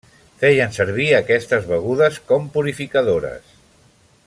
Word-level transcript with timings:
Feien 0.43 0.71
servir 0.77 1.05
aquestes 1.17 1.67
begudes 1.73 2.19
com 2.31 2.49
purificadores. 2.57 3.55